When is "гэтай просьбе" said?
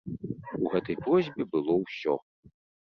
0.71-1.43